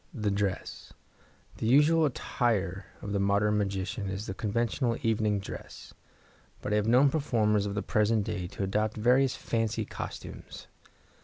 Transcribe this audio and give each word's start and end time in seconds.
The 0.15 0.31
Dress.—The 0.31 1.65
usual 1.67 2.05
attire 2.05 2.87
of 3.03 3.11
the 3.11 3.19
modern 3.19 3.59
magician 3.59 4.09
is 4.09 4.25
the 4.25 4.33
conventional 4.33 4.97
evening 5.03 5.37
dress, 5.39 5.93
but 6.59 6.73
I 6.73 6.77
have 6.77 6.87
known 6.87 7.11
performers 7.11 7.67
of 7.67 7.75
the 7.75 7.83
present 7.83 8.23
day 8.23 8.47
to 8.47 8.63
adopt 8.63 8.97
various 8.97 9.35
fancy 9.35 9.85
costumes. 9.85 10.65